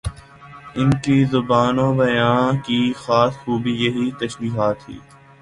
[0.75, 4.97] ان کی زبان و بیان کی خاص خوبی یہی تشبیہات ہی